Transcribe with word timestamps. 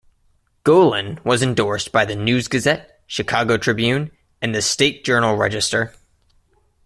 Gollin 0.65 1.23
was 1.23 1.43
endorsed 1.43 1.91
by 1.91 2.05
the 2.05 2.15
"News-Gazette", 2.15 3.03
"Chicago 3.05 3.57
Tribune", 3.57 4.09
and 4.41 4.55
the 4.55 4.63
"State 4.63 5.05
Journal-Register". 5.05 5.93